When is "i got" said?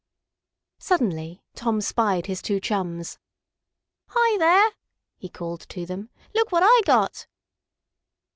6.65-7.27